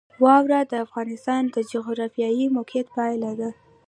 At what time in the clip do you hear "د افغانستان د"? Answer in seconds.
0.71-1.57